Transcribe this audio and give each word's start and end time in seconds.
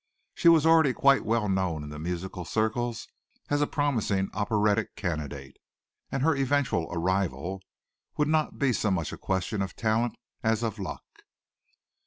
She 0.33 0.47
was 0.49 0.65
already 0.65 0.93
quite 0.93 1.23
well 1.27 1.47
known 1.47 1.83
in 1.83 2.01
musical 2.01 2.43
circles 2.43 3.07
as 3.51 3.61
a 3.61 3.67
promising 3.67 4.31
operatic 4.33 4.95
candidate 4.95 5.57
and 6.11 6.23
her 6.23 6.35
eventual 6.35 6.89
arrival 6.91 7.61
would 8.17 8.25
be 8.27 8.31
not 8.31 8.53
so 8.73 8.89
much 8.89 9.13
a 9.13 9.17
question 9.19 9.61
of 9.61 9.75
talent 9.75 10.15
as 10.41 10.63
of 10.63 10.79
luck. 10.79 11.03